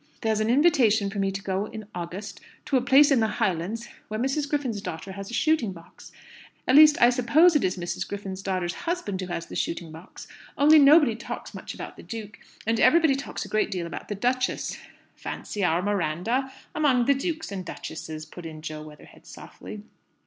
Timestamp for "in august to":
1.67-2.75